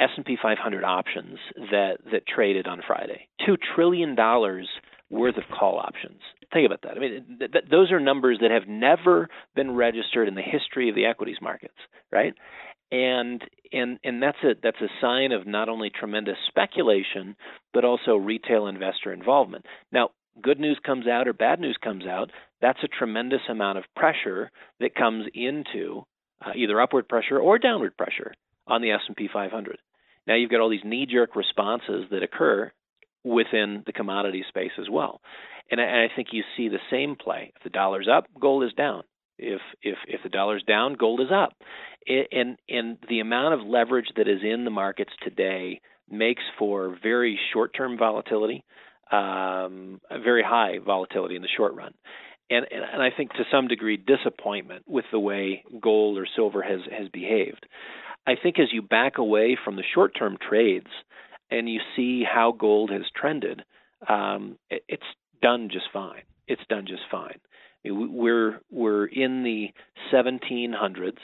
[0.00, 1.38] S&P 500 options
[1.70, 3.28] that that traded on Friday.
[3.46, 4.68] 2 trillion dollars
[5.10, 6.20] worth of call options.
[6.52, 6.96] Think about that.
[6.96, 10.88] I mean, th- th- those are numbers that have never been registered in the history
[10.88, 11.74] of the equities markets,
[12.10, 12.34] right?
[12.92, 17.36] And and and that's a that's a sign of not only tremendous speculation
[17.74, 19.66] but also retail investor involvement.
[19.92, 22.30] Now, good news comes out or bad news comes out,
[22.60, 26.04] that's a tremendous amount of pressure that comes into
[26.44, 28.32] uh, either upward pressure or downward pressure
[28.66, 29.78] on the S&P 500.
[30.26, 32.72] Now you've got all these knee-jerk responses that occur
[33.24, 35.20] within the commodity space as well.
[35.70, 37.52] And I, and I think you see the same play.
[37.56, 39.02] If the dollar's up, gold is down.
[39.38, 41.52] If if if the dollar's down, gold is up.
[42.06, 47.38] And and the amount of leverage that is in the markets today makes for very
[47.52, 48.64] short-term volatility,
[49.10, 51.92] um, very high volatility in the short run.
[52.48, 56.62] And, and, and I think to some degree disappointment with the way gold or silver
[56.62, 57.66] has has behaved.
[58.26, 60.90] I think as you back away from the short term trades
[61.50, 63.62] and you see how gold has trended,
[64.08, 65.02] um, it, it's
[65.40, 66.22] done just fine.
[66.48, 67.38] It's done just fine.
[67.84, 69.68] We're we're in the
[70.12, 71.18] 1700s.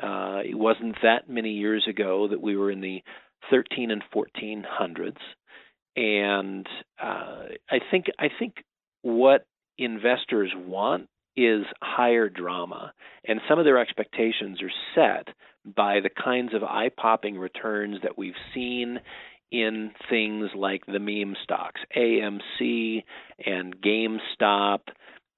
[0.00, 3.02] Uh, it wasn't that many years ago that we were in the
[3.50, 5.16] 13 and 1400s,
[5.96, 6.66] and
[7.02, 8.62] uh, I think I think
[9.02, 9.46] what
[9.76, 12.92] investors want is higher drama,
[13.24, 15.34] and some of their expectations are set
[15.74, 19.00] by the kinds of eye-popping returns that we've seen
[19.50, 23.02] in things like the meme stocks, AMC
[23.44, 24.80] and GameStop,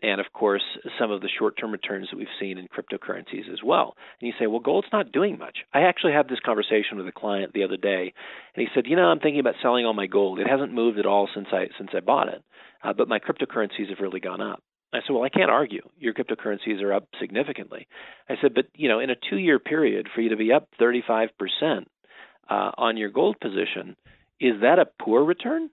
[0.02, 0.62] and of course
[0.98, 3.94] some of the short-term returns that we've seen in cryptocurrencies as well.
[4.20, 5.58] And you say, well, gold's not doing much.
[5.72, 8.12] I actually had this conversation with a client the other day,
[8.54, 10.40] and he said, you know, I'm thinking about selling all my gold.
[10.40, 12.42] It hasn't moved at all since I since I bought it,
[12.82, 14.62] uh, but my cryptocurrencies have really gone up.
[14.92, 15.82] I said, well, I can't argue.
[15.98, 17.86] Your cryptocurrencies are up significantly.
[18.28, 21.28] I said, but you know, in a two-year period, for you to be up 35
[21.38, 21.88] percent
[22.48, 23.96] uh, on your gold position,
[24.40, 25.70] is that a poor return?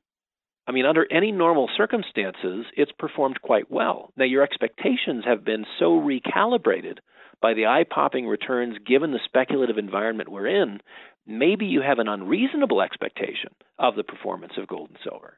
[0.67, 4.11] I mean, under any normal circumstances, it's performed quite well.
[4.17, 6.97] Now, your expectations have been so recalibrated
[7.41, 10.79] by the eye popping returns given the speculative environment we're in,
[11.27, 15.37] maybe you have an unreasonable expectation of the performance of gold and silver.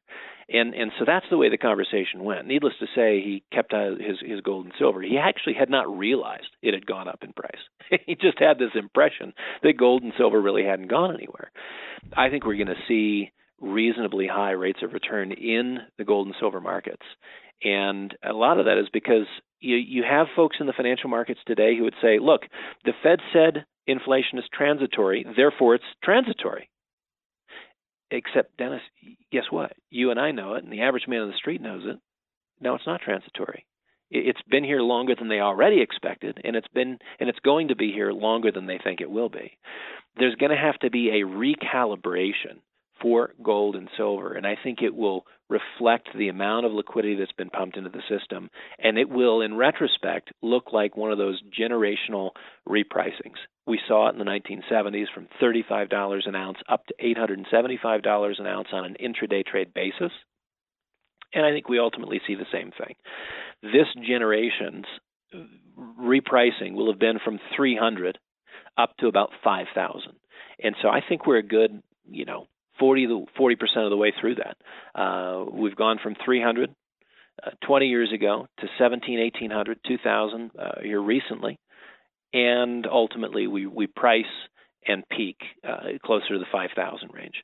[0.52, 2.48] And and so that's the way the conversation went.
[2.48, 5.02] Needless to say, he kept uh, his his gold and silver.
[5.02, 7.62] He actually had not realized it had gone up in price.
[8.06, 11.52] he just had this impression that gold and silver really hadn't gone anywhere.
[12.16, 13.32] I think we're going to see
[13.62, 17.04] reasonably high rates of return in the gold and silver markets.
[17.64, 19.28] And a lot of that is because
[19.60, 22.42] you, you have folks in the financial markets today who would say, look,
[22.86, 26.70] the Fed said inflation is transitory, therefore it's transitory.
[28.12, 28.82] Except, Dennis,
[29.32, 29.74] guess what?
[29.90, 32.00] You and I know it, and the average man on the street knows it.
[32.60, 33.66] No, it's not transitory.
[34.12, 37.76] It's been here longer than they already expected, and it's been and it's going to
[37.76, 39.58] be here longer than they think it will be.
[40.18, 42.62] There's going to have to be a recalibration
[43.02, 44.34] for gold and silver.
[44.34, 48.02] And I think it will reflect the amount of liquidity that's been pumped into the
[48.08, 48.50] system.
[48.78, 52.32] And it will, in retrospect, look like one of those generational
[52.68, 53.38] repricings.
[53.66, 58.68] We saw it in the 1970s from $35 an ounce up to $875 an ounce
[58.72, 60.12] on an intraday trade basis.
[61.34, 62.96] And I think we ultimately see the same thing.
[63.62, 64.86] This generation's
[66.00, 68.18] repricing will have been from 300
[68.78, 70.14] up to about 5,000.
[70.64, 72.48] And so I think we're a good, you know,
[72.80, 74.58] 40 40 percent of the way through that.
[75.00, 76.74] Uh, we've gone from 300
[77.46, 81.60] uh, 20 years ago to 17, 1800, 2000 uh, here recently,
[82.34, 84.26] and ultimately we we price
[84.86, 85.38] and peak
[85.68, 87.44] uh, closer to the 5,000 range.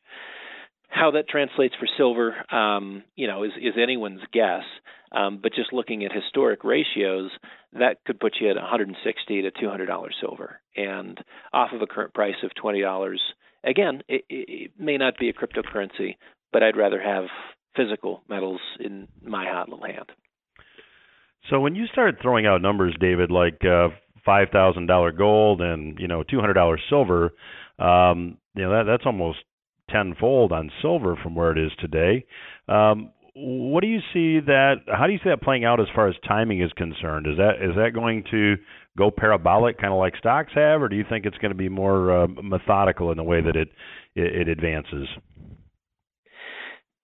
[0.89, 4.63] How that translates for silver, um, you know, is, is anyone's guess.
[5.11, 7.31] Um, but just looking at historic ratios,
[7.73, 11.17] that could put you at 160 to 200 dollars silver, and
[11.53, 13.21] off of a current price of 20 dollars
[13.65, 16.17] Again, it, it may not be a cryptocurrency,
[16.53, 17.25] but I'd rather have
[17.75, 20.11] physical metals in my hot little hand.
[21.49, 23.89] So when you started throwing out numbers, David, like uh,
[24.25, 27.33] five thousand dollar gold and you know two hundred dollars silver,
[27.79, 29.39] um, you know that that's almost
[29.89, 32.25] tenfold on silver from where it is today.
[32.67, 34.75] Um, what do you see that?
[34.87, 37.27] How do you see that playing out as far as timing is concerned?
[37.27, 38.55] Is that is that going to
[38.97, 41.69] go parabolic, kind of like stocks have, or do you think it's going to be
[41.69, 43.69] more uh, methodical in the way that it
[44.15, 45.07] it, it advances?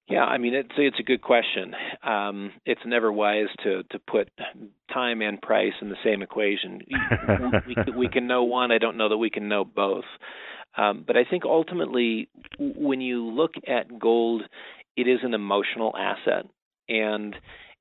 [0.07, 1.73] Yeah, I mean it's it's a good question.
[2.03, 4.29] Um, it's never wise to to put
[4.93, 6.81] time and price in the same equation.
[7.67, 8.71] we, we can know one.
[8.71, 10.05] I don't know that we can know both.
[10.77, 14.43] Um, but I think ultimately, when you look at gold
[14.97, 16.45] it is an emotional asset
[16.89, 17.35] and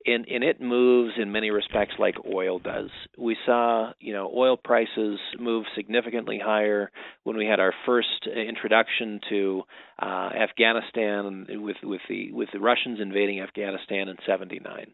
[0.05, 2.89] and, and it moves in many respects like oil does.
[3.17, 6.91] We saw, you know, oil prices move significantly higher
[7.23, 9.63] when we had our first introduction to
[10.01, 14.87] uh, Afghanistan with with the with the Russians invading Afghanistan in '79.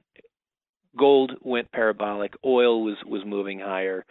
[0.98, 2.34] Gold went parabolic.
[2.44, 4.06] Oil was was moving higher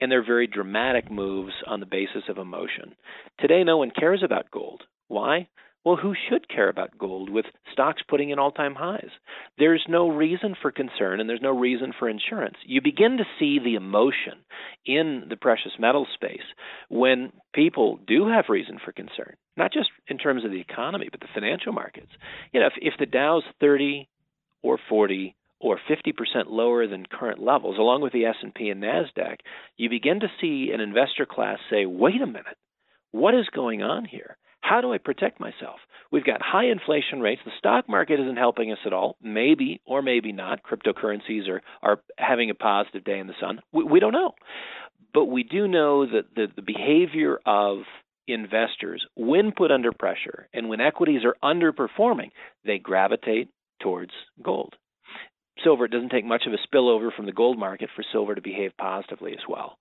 [0.00, 2.94] and they're very dramatic moves on the basis of emotion.
[3.38, 4.82] Today, no one cares about gold.
[5.08, 5.48] Why?
[5.84, 9.08] Well, who should care about gold with stocks putting in all time highs?
[9.58, 12.56] There's no reason for concern and there's no reason for insurance.
[12.66, 14.44] You begin to see the emotion
[14.84, 16.44] in the precious metal space
[16.90, 21.20] when people do have reason for concern, not just in terms of the economy, but
[21.20, 22.10] the financial markets.
[22.52, 24.06] You know, if, if the Dow's 30
[24.62, 26.12] or 40 or 50%
[26.48, 29.36] lower than current levels, along with the S&P and Nasdaq,
[29.78, 32.56] you begin to see an investor class say, "Wait a minute.
[33.12, 35.80] What is going on here?" How do I protect myself?
[36.12, 37.40] We've got high inflation rates.
[37.44, 39.16] The stock market isn't helping us at all.
[39.22, 40.60] Maybe or maybe not.
[40.62, 43.60] Cryptocurrencies are, are having a positive day in the sun.
[43.72, 44.32] We, we don't know.
[45.12, 47.78] But we do know that the, the behavior of
[48.28, 52.30] investors, when put under pressure and when equities are underperforming,
[52.64, 53.48] they gravitate
[53.80, 54.74] towards gold.
[55.64, 58.40] Silver, it doesn't take much of a spillover from the gold market for silver to
[58.40, 59.78] behave positively as well.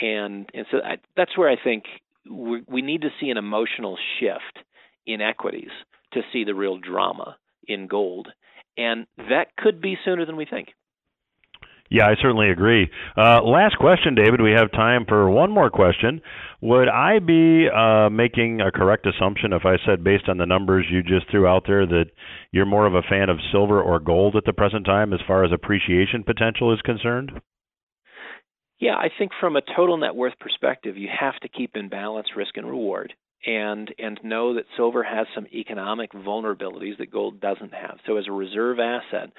[0.00, 1.84] And, and so I, that's where I think
[2.28, 4.64] we need to see an emotional shift
[5.06, 5.70] in equities
[6.12, 8.28] to see the real drama in gold.
[8.76, 10.68] And that could be sooner than we think.
[11.90, 12.90] Yeah, I certainly agree.
[13.18, 14.40] Uh, last question, David.
[14.40, 16.22] We have time for one more question.
[16.62, 20.86] Would I be uh, making a correct assumption if I said, based on the numbers
[20.90, 22.06] you just threw out there, that
[22.50, 25.44] you're more of a fan of silver or gold at the present time as far
[25.44, 27.32] as appreciation potential is concerned?
[28.82, 32.26] Yeah, I think from a total net worth perspective, you have to keep in balance
[32.36, 33.14] risk and reward
[33.46, 37.98] and and know that silver has some economic vulnerabilities that gold doesn't have.
[38.08, 39.30] So as a reserve asset,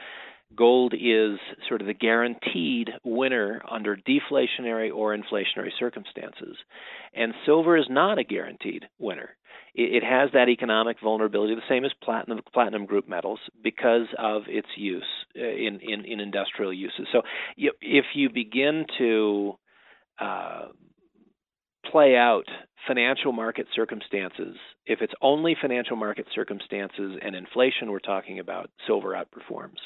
[0.55, 6.57] gold is sort of the guaranteed winner under deflationary or inflationary circumstances.
[7.13, 9.31] And silver is not a guaranteed winner.
[9.75, 14.67] It, has that economic vulnerability, the same as platinum, platinum group metals, because of its
[14.77, 15.03] use
[15.35, 17.07] uh, in, in, in industrial uses.
[17.11, 17.23] So
[17.57, 19.57] if you begin to
[20.19, 20.67] uh,
[21.91, 22.45] play out
[22.87, 29.13] financial market circumstances, if it's only financial market circumstances and inflation we're talking about, silver
[29.13, 29.77] outperforms.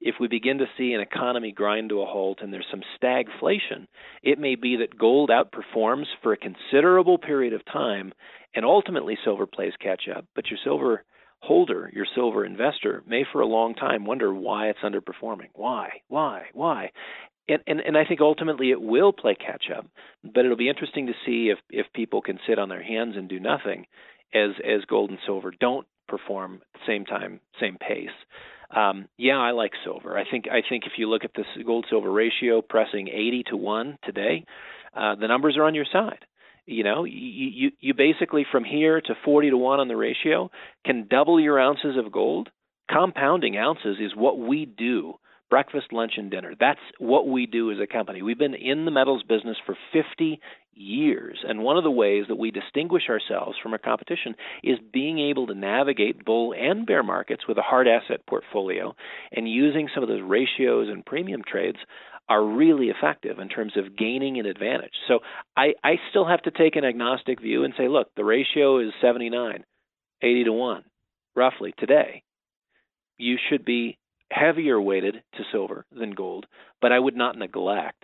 [0.00, 3.86] If we begin to see an economy grind to a halt and there's some stagflation,
[4.22, 8.12] it may be that gold outperforms for a considerable period of time
[8.54, 10.24] and ultimately silver plays catch up.
[10.34, 11.04] But your silver
[11.42, 15.48] holder, your silver investor, may for a long time wonder why it's underperforming.
[15.54, 15.88] Why?
[16.08, 16.44] Why?
[16.52, 16.90] Why?
[17.50, 19.86] And, and, and I think ultimately it will play catch up.
[20.22, 23.28] But it'll be interesting to see if if people can sit on their hands and
[23.28, 23.86] do nothing,
[24.34, 28.08] as as gold and silver don't perform at the same time, same pace.
[28.74, 30.16] Um, yeah, I like silver.
[30.16, 33.56] I think I think if you look at this gold silver ratio pressing 80 to
[33.56, 34.44] one today,
[34.94, 36.24] uh, the numbers are on your side.
[36.66, 40.50] You know, you, you you basically from here to 40 to one on the ratio
[40.84, 42.48] can double your ounces of gold.
[42.88, 45.14] Compounding ounces is what we do
[45.50, 46.54] breakfast, lunch, and dinner.
[46.58, 48.22] That's what we do as a company.
[48.22, 50.40] We've been in the metals business for 50
[50.74, 51.38] years.
[51.46, 55.46] And one of the ways that we distinguish ourselves from our competition is being able
[55.48, 58.94] to navigate bull and bear markets with a hard asset portfolio
[59.32, 61.78] and using some of those ratios and premium trades
[62.28, 64.92] are really effective in terms of gaining an advantage.
[65.08, 65.18] So
[65.56, 68.92] I, I still have to take an agnostic view and say, look, the ratio is
[69.02, 69.64] 79,
[70.22, 70.84] 80 to 1,
[71.34, 72.22] roughly today.
[73.18, 73.98] You should be
[74.30, 76.46] heavier weighted to silver than gold,
[76.80, 78.02] but I would not neglect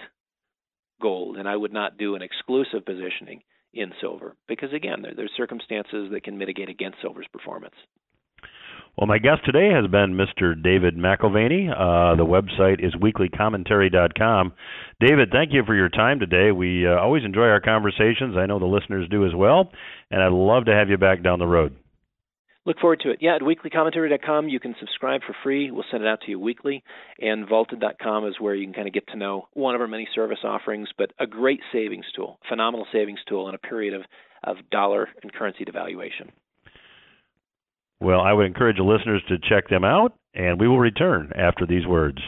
[1.00, 3.42] gold and I would not do an exclusive positioning
[3.74, 7.74] in silver because, again, there, there's circumstances that can mitigate against silver's performance.
[8.96, 10.60] Well, my guest today has been Mr.
[10.60, 11.68] David McAlvany.
[11.68, 14.52] Uh, the website is weeklycommentary.com.
[15.00, 16.50] David, thank you for your time today.
[16.50, 18.36] We uh, always enjoy our conversations.
[18.38, 19.70] I know the listeners do as well,
[20.10, 21.76] and I'd love to have you back down the road.
[22.66, 23.18] Look forward to it.
[23.20, 25.70] Yeah, at weeklycommentary.com, you can subscribe for free.
[25.70, 26.82] We'll send it out to you weekly.
[27.20, 30.08] And vaulted.com is where you can kind of get to know one of our many
[30.12, 34.02] service offerings, but a great savings tool, phenomenal savings tool in a period of,
[34.42, 36.30] of dollar and currency devaluation.
[38.00, 41.66] Well, I would encourage the listeners to check them out, and we will return after
[41.66, 42.18] these words.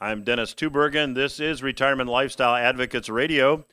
[0.00, 1.14] I'm Dennis Tubbergen.
[1.14, 3.66] This is Retirement Lifestyle Advocates Radio.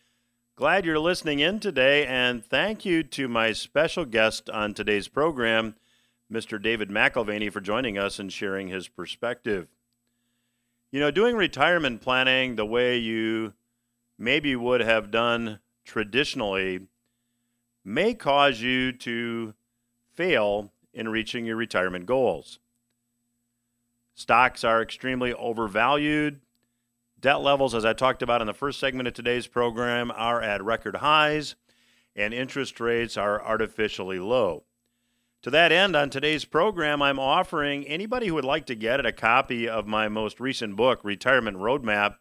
[0.58, 5.76] Glad you're listening in today, and thank you to my special guest on today's program,
[6.34, 6.60] Mr.
[6.60, 9.68] David McAlvany, for joining us and sharing his perspective.
[10.90, 13.54] You know, doing retirement planning the way you
[14.18, 16.88] maybe would have done traditionally
[17.86, 19.54] may cause you to
[20.16, 22.58] fail in reaching your retirement goals.
[24.16, 26.42] Stocks are extremely overvalued.
[27.20, 30.64] Debt levels, as I talked about in the first segment of today's program, are at
[30.64, 31.56] record highs,
[32.16, 34.66] and interest rates are artificially low.
[35.42, 39.06] To that end, on today's program, I'm offering anybody who would like to get it
[39.06, 42.16] a copy of my most recent book, Retirement Roadmap.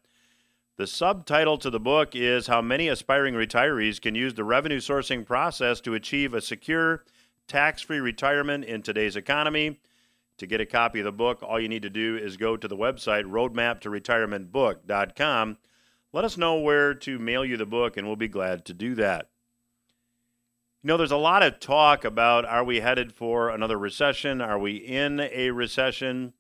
[0.76, 5.26] The subtitle to the book is How Many Aspiring Retirees Can Use the Revenue Sourcing
[5.26, 7.04] Process to Achieve a Secure,
[7.48, 9.78] Tax Free Retirement in Today's Economy.
[10.38, 12.68] To get a copy of the book, all you need to do is go to
[12.68, 15.58] the website roadmaptoretirementbook.com.
[16.12, 18.94] Let us know where to mail you the book, and we'll be glad to do
[18.96, 19.30] that.
[20.82, 24.40] You know, there's a lot of talk about are we headed for another recession?
[24.40, 26.32] Are we in a recession?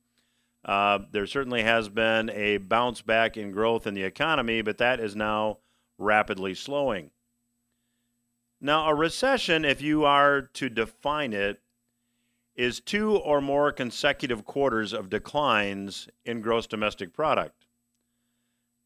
[0.64, 5.00] Uh, there certainly has been a bounce back in growth in the economy, but that
[5.00, 5.58] is now
[5.98, 7.10] rapidly slowing.
[8.60, 11.60] Now, a recession, if you are to define it,
[12.56, 17.66] is two or more consecutive quarters of declines in gross domestic product.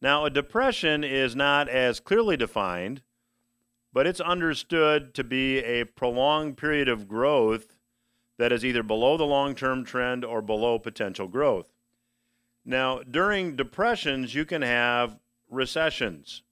[0.02, 3.02] Now, a depression is not as clearly defined,
[3.92, 7.76] but it's understood to be a prolonged period of growth
[8.38, 11.66] that is either below the long term trend or below potential growth.
[12.64, 15.18] Now, during depressions, you can have
[15.50, 16.42] recessions.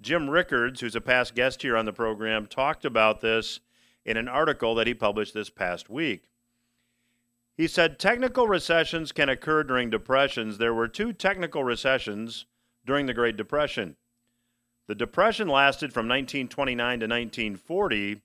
[0.00, 3.60] Jim Rickards, who's a past guest here on the program, talked about this
[4.04, 6.29] in an article that he published this past week.
[7.60, 10.56] He said technical recessions can occur during depressions.
[10.56, 12.46] There were two technical recessions
[12.86, 13.96] during the Great Depression.
[14.86, 18.22] The Depression lasted from 1929 to 1940,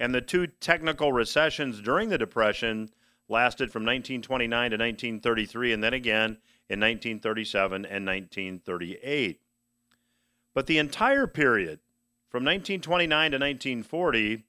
[0.00, 2.90] and the two technical recessions during the Depression
[3.28, 6.38] lasted from 1929 to 1933, and then again
[6.68, 9.40] in 1937 and 1938.
[10.54, 11.78] But the entire period,
[12.28, 14.42] from 1929 to 1940,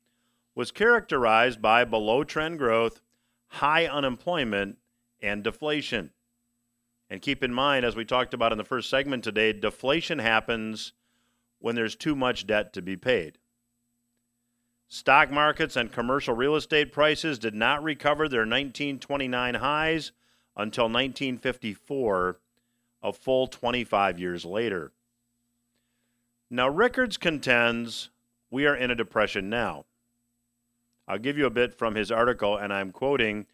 [0.56, 3.00] was characterized by below trend growth
[3.48, 4.78] high unemployment,
[5.22, 6.12] and deflation.
[7.10, 10.94] And keep in mind, as we talked about in the first segment today, deflation happens
[11.60, 13.38] when there's too much debt to be paid.
[14.90, 20.12] Stock markets and commercial real estate prices did not recover their 1929 highs
[20.56, 22.40] until 1954,
[23.04, 24.92] a full 25 years later.
[26.50, 28.10] Now, Rickards contends
[28.50, 29.86] we are in a depression now.
[31.08, 33.46] I'll give you a bit from his article, and I'm quoting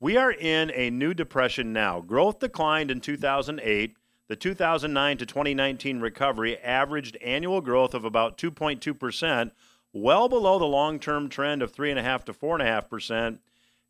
[0.00, 2.00] We are in a new depression now.
[2.00, 3.96] Growth declined in 2008.
[4.28, 9.52] The 2009 to 2019 recovery averaged annual growth of about 2.2%,
[9.92, 13.38] well below the long term trend of 3.5 to 4.5%.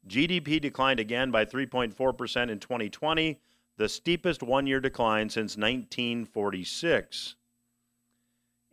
[0.06, 3.40] GDP declined again by 3.4% in 2020,
[3.78, 7.34] the steepest one year decline since 1946.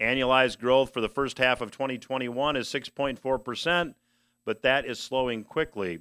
[0.02, 3.96] Annualized growth for the first half of 2021 is 6.4%,
[4.46, 6.00] but that is slowing quickly.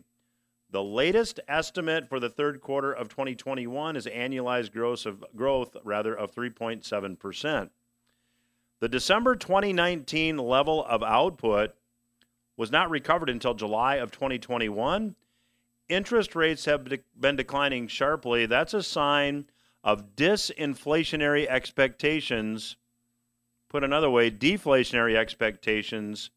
[0.70, 6.14] The latest estimate for the third quarter of 2021 is annualized growth of growth rather
[6.14, 7.70] of 3.7%.
[8.80, 11.74] The December 2019 level of output
[12.56, 15.14] was not recovered until July of 2021.
[15.88, 18.46] Interest rates have de- been declining sharply.
[18.46, 19.46] That's a sign
[19.84, 22.76] of disinflationary expectations.
[23.68, 26.30] Put another way, deflationary expectations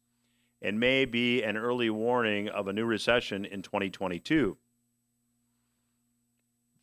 [0.62, 4.56] and may be an early warning of a new recession in 2022.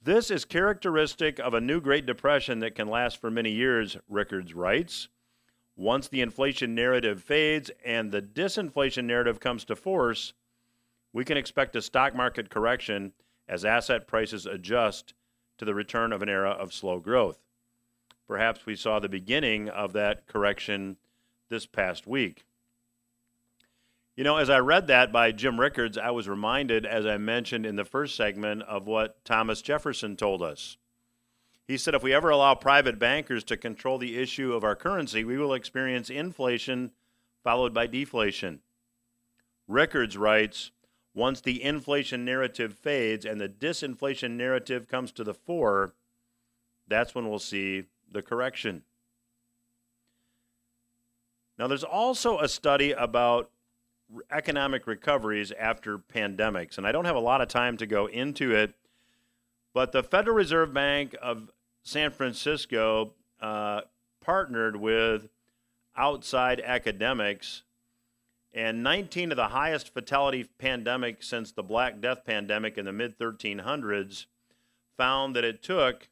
[0.01, 4.53] This is characteristic of a new Great Depression that can last for many years, Rickards
[4.53, 5.07] writes.
[5.75, 10.33] Once the inflation narrative fades and the disinflation narrative comes to force,
[11.13, 13.13] we can expect a stock market correction
[13.47, 15.13] as asset prices adjust
[15.57, 17.39] to the return of an era of slow growth.
[18.27, 20.97] Perhaps we saw the beginning of that correction
[21.49, 22.45] this past week.
[24.15, 27.65] You know, as I read that by Jim Rickards, I was reminded, as I mentioned
[27.65, 30.77] in the first segment, of what Thomas Jefferson told us.
[31.67, 35.23] He said, if we ever allow private bankers to control the issue of our currency,
[35.23, 36.91] we will experience inflation
[37.43, 38.59] followed by deflation.
[39.67, 40.71] Rickards writes,
[41.15, 45.93] once the inflation narrative fades and the disinflation narrative comes to the fore,
[46.87, 48.83] that's when we'll see the correction.
[51.57, 53.49] Now, there's also a study about
[54.31, 56.77] economic recoveries after pandemics.
[56.77, 58.73] And I don't have a lot of time to go into it,
[59.73, 61.51] but the Federal Reserve Bank of
[61.83, 63.81] San Francisco uh,
[64.21, 65.29] partnered with
[65.95, 67.63] outside academics,
[68.53, 73.17] and 19 of the highest fatality pandemics since the Black Death pandemic in the mid
[73.17, 74.25] 1300s
[74.95, 76.09] found that it took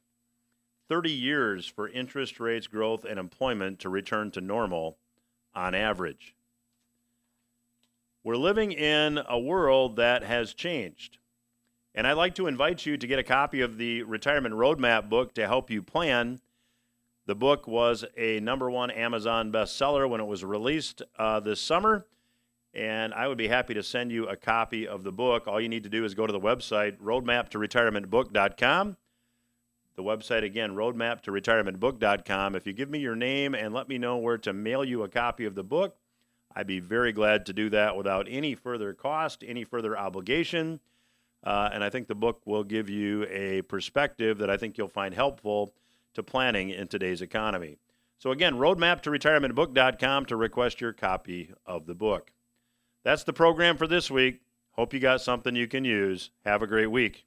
[0.90, 4.98] 30 years for interest rates, growth, and employment to return to normal
[5.54, 6.36] on average.
[8.24, 11.18] We're living in a world that has changed.
[11.96, 15.34] And I'd like to invite you to get a copy of the Retirement Roadmap book
[15.34, 16.40] to help you plan.
[17.26, 22.06] The book was a number one Amazon bestseller when it was released uh, this summer.
[22.76, 25.48] And I would be happy to send you a copy of the book.
[25.48, 28.98] All you need to do is go to the website, roadmaptoretirementbook.com.
[29.96, 32.56] The website again, roadmaptoretirementbook.com.
[32.56, 35.10] If you give me your name and let me know where to mail you a
[35.10, 35.98] copy of the book,
[36.56, 40.80] I'd be very glad to do that without any further cost, any further obligation.
[41.44, 44.88] Uh, and I think the book will give you a perspective that I think you'll
[44.88, 45.74] find helpful
[46.14, 47.78] to planning in today's economy.
[48.20, 52.32] So, again, roadmap to retirementbook.com to request your copy of the book.
[53.04, 54.42] That's the program for this week.
[54.74, 56.30] Hope you got something you can use.
[56.46, 57.26] Have a great week.